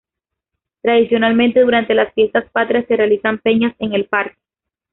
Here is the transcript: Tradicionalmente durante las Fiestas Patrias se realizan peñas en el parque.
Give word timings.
Tradicionalmente 0.81 1.59
durante 1.61 1.93
las 1.93 2.11
Fiestas 2.15 2.49
Patrias 2.49 2.85
se 2.87 2.95
realizan 2.97 3.37
peñas 3.37 3.75
en 3.77 3.93
el 3.93 4.05
parque. 4.05 4.39